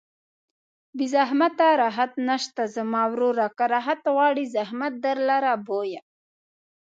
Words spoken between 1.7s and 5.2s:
راحت نشته زما وروره که راحت غواړې زحمت در